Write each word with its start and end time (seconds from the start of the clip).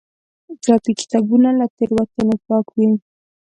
چاپي 0.63 0.91
کتابونه 1.01 1.49
له 1.59 1.65
تېروتنو 1.75 2.35
پاک 2.45 2.65
وي. 2.77 2.89